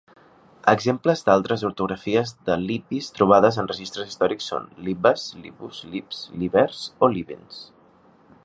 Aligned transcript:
Exemples 0.71 1.19
d'altres 1.27 1.65
ortografies 1.69 2.33
de 2.47 2.55
Libbis 2.63 3.11
trobades 3.19 3.61
en 3.65 3.69
registres 3.73 4.09
històrics 4.13 4.49
són: 4.53 4.67
Libbas, 4.89 5.27
Libbus, 5.45 5.83
Libbs, 5.95 6.27
Libbers 6.45 6.83
i 6.97 7.15
Libbens. 7.19 7.65